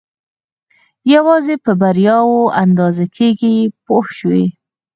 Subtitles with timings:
[1.13, 3.55] یوازې په بریاوو اندازه کېږي
[3.85, 4.45] پوه شوې!.